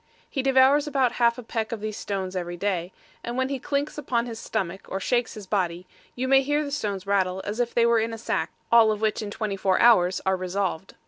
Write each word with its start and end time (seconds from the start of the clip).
He 0.27 0.41
devours 0.41 0.87
about 0.87 1.11
half 1.21 1.37
a 1.37 1.43
peck 1.43 1.71
of 1.71 1.79
these 1.79 1.95
stones 1.95 2.35
every 2.35 2.57
day, 2.57 2.91
and 3.23 3.37
when 3.37 3.49
he 3.49 3.59
clinks 3.59 3.99
upon 3.99 4.25
his 4.25 4.39
stomach, 4.39 4.87
or 4.89 4.99
shakes 4.99 5.35
his 5.35 5.45
body, 5.45 5.85
you 6.15 6.27
may 6.27 6.41
hear 6.41 6.63
the 6.63 6.71
stones 6.71 7.05
rattle 7.05 7.39
as 7.45 7.59
if 7.59 7.75
they 7.75 7.85
were 7.85 7.99
in 7.99 8.11
a 8.11 8.17
sack, 8.17 8.49
all 8.71 8.91
of 8.91 8.99
which 8.99 9.21
in 9.21 9.29
twenty 9.29 9.55
four 9.57 9.79
hours 9.79 10.19
are 10.25 10.35
resolved. 10.35 10.95